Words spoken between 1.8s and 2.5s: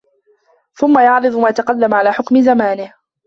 عَلَى حُكْمِ